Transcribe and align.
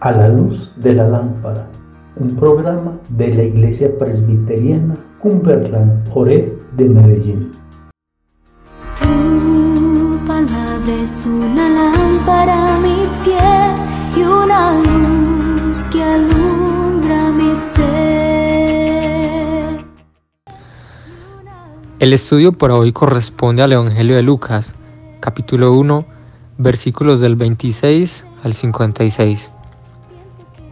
A 0.00 0.12
la 0.12 0.28
luz 0.28 0.72
de 0.76 0.94
la 0.94 1.06
lámpara, 1.06 1.68
un 2.16 2.34
programa 2.34 2.98
de 3.10 3.34
la 3.34 3.42
Iglesia 3.42 3.90
Presbiteriana 3.98 4.96
Cumberland 5.18 6.08
Ore 6.14 6.56
de 6.76 6.88
Medellín. 6.88 7.50
Tu 8.98 10.26
palabra 10.26 10.94
es 11.02 11.26
una 11.26 11.68
lámpara 11.68 12.76
a 12.76 12.78
mis 12.78 13.08
pies 13.22 13.80
y 14.16 14.22
una 14.22 14.72
luz 14.80 15.78
que 15.92 16.02
alumbra 16.02 17.30
mi 17.30 17.54
ser. 17.74 18.14
El 21.98 22.12
estudio 22.14 22.52
por 22.52 22.70
hoy 22.70 22.92
corresponde 22.92 23.62
al 23.62 23.72
Evangelio 23.72 24.16
de 24.16 24.22
Lucas, 24.22 24.74
capítulo 25.20 25.74
1, 25.74 26.13
versículos 26.58 27.20
del 27.20 27.36
26 27.36 28.26
al 28.42 28.54
56. 28.54 29.50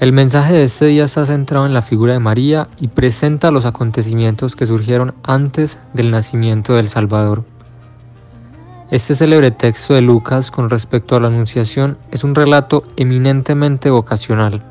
El 0.00 0.12
mensaje 0.12 0.54
de 0.54 0.64
este 0.64 0.86
día 0.86 1.04
está 1.04 1.26
centrado 1.26 1.66
en 1.66 1.74
la 1.74 1.82
figura 1.82 2.12
de 2.12 2.20
María 2.20 2.68
y 2.78 2.88
presenta 2.88 3.50
los 3.50 3.64
acontecimientos 3.64 4.54
que 4.54 4.66
surgieron 4.66 5.14
antes 5.24 5.80
del 5.92 6.10
nacimiento 6.10 6.74
del 6.74 6.88
Salvador. 6.88 7.44
Este 8.90 9.14
célebre 9.14 9.50
texto 9.50 9.94
de 9.94 10.00
Lucas 10.00 10.50
con 10.50 10.70
respecto 10.70 11.16
a 11.16 11.20
la 11.20 11.26
Anunciación 11.26 11.98
es 12.10 12.24
un 12.24 12.34
relato 12.34 12.84
eminentemente 12.96 13.90
vocacional. 13.90 14.62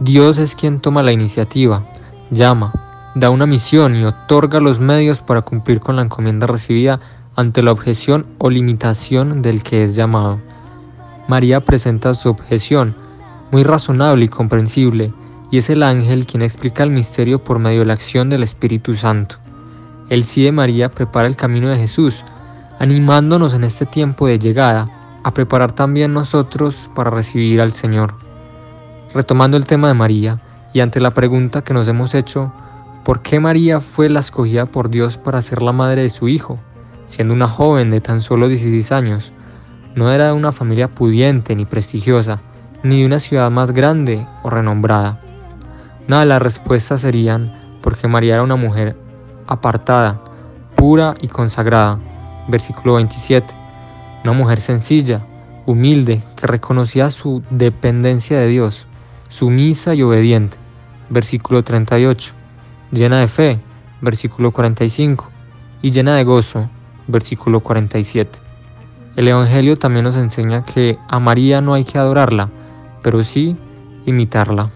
Dios 0.00 0.38
es 0.38 0.56
quien 0.56 0.80
toma 0.80 1.02
la 1.02 1.12
iniciativa, 1.12 1.86
llama, 2.30 2.72
da 3.14 3.30
una 3.30 3.46
misión 3.46 3.96
y 3.96 4.04
otorga 4.04 4.60
los 4.60 4.80
medios 4.80 5.20
para 5.20 5.42
cumplir 5.42 5.80
con 5.80 5.96
la 5.96 6.02
encomienda 6.02 6.46
recibida 6.46 7.00
ante 7.40 7.62
la 7.62 7.72
objeción 7.72 8.26
o 8.38 8.50
limitación 8.50 9.42
del 9.42 9.62
que 9.62 9.82
es 9.82 9.94
llamado. 9.94 10.40
María 11.26 11.60
presenta 11.60 12.14
su 12.14 12.28
objeción, 12.28 12.94
muy 13.50 13.64
razonable 13.64 14.26
y 14.26 14.28
comprensible, 14.28 15.12
y 15.50 15.58
es 15.58 15.70
el 15.70 15.82
ángel 15.82 16.26
quien 16.26 16.42
explica 16.42 16.82
el 16.82 16.90
misterio 16.90 17.42
por 17.42 17.58
medio 17.58 17.80
de 17.80 17.86
la 17.86 17.94
acción 17.94 18.30
del 18.30 18.42
Espíritu 18.42 18.94
Santo. 18.94 19.36
El 20.08 20.24
sí 20.24 20.42
de 20.42 20.52
María 20.52 20.90
prepara 20.90 21.26
el 21.26 21.36
camino 21.36 21.68
de 21.68 21.76
Jesús, 21.76 22.24
animándonos 22.78 23.54
en 23.54 23.64
este 23.64 23.86
tiempo 23.86 24.26
de 24.26 24.38
llegada 24.38 24.88
a 25.22 25.32
preparar 25.32 25.72
también 25.72 26.12
nosotros 26.12 26.90
para 26.94 27.10
recibir 27.10 27.60
al 27.60 27.72
Señor. 27.72 28.14
Retomando 29.14 29.56
el 29.56 29.66
tema 29.66 29.88
de 29.88 29.94
María, 29.94 30.40
y 30.72 30.80
ante 30.80 31.00
la 31.00 31.10
pregunta 31.12 31.62
que 31.62 31.74
nos 31.74 31.88
hemos 31.88 32.14
hecho, 32.14 32.52
¿por 33.04 33.22
qué 33.22 33.40
María 33.40 33.80
fue 33.80 34.08
la 34.08 34.20
escogida 34.20 34.66
por 34.66 34.88
Dios 34.88 35.16
para 35.16 35.42
ser 35.42 35.62
la 35.62 35.72
madre 35.72 36.02
de 36.02 36.10
su 36.10 36.28
Hijo, 36.28 36.58
siendo 37.10 37.34
una 37.34 37.48
joven 37.48 37.90
de 37.90 38.00
tan 38.00 38.22
solo 38.22 38.46
16 38.46 38.92
años? 38.92 39.32
No 39.96 40.12
era 40.12 40.26
de 40.26 40.32
una 40.32 40.52
familia 40.52 40.86
pudiente 40.86 41.56
ni 41.56 41.64
prestigiosa, 41.64 42.40
ni 42.84 43.00
de 43.00 43.06
una 43.06 43.18
ciudad 43.18 43.50
más 43.50 43.72
grande 43.72 44.26
o 44.44 44.50
renombrada. 44.50 45.20
Una 46.06 46.20
de 46.20 46.26
las 46.26 46.40
respuestas 46.40 47.00
serían 47.00 47.52
porque 47.82 48.06
María 48.06 48.34
era 48.34 48.44
una 48.44 48.54
mujer 48.54 48.96
apartada, 49.48 50.20
pura 50.76 51.14
y 51.20 51.26
consagrada. 51.26 51.98
Versículo 52.48 52.94
27. 52.94 53.52
Una 54.22 54.32
mujer 54.32 54.60
sencilla, 54.60 55.26
humilde, 55.66 56.22
que 56.36 56.46
reconocía 56.46 57.10
su 57.10 57.42
dependencia 57.50 58.38
de 58.38 58.46
Dios, 58.46 58.86
sumisa 59.28 59.94
y 59.94 60.02
obediente. 60.02 60.56
Versículo 61.08 61.64
38. 61.64 62.32
Llena 62.92 63.18
de 63.18 63.26
fe. 63.26 63.58
Versículo 64.00 64.52
45. 64.52 65.28
Y 65.82 65.90
llena 65.90 66.14
de 66.14 66.22
gozo. 66.22 66.70
Versículo 67.10 67.60
47. 67.60 68.38
El 69.16 69.28
Evangelio 69.28 69.76
también 69.76 70.04
nos 70.04 70.16
enseña 70.16 70.64
que 70.64 70.98
a 71.08 71.18
María 71.18 71.60
no 71.60 71.74
hay 71.74 71.84
que 71.84 71.98
adorarla, 71.98 72.48
pero 73.02 73.22
sí 73.24 73.56
imitarla. 74.06 74.70